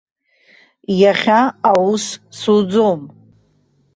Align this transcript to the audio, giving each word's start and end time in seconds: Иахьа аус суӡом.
Иахьа 1.01 1.41
аус 1.69 2.05
суӡом. 2.39 3.01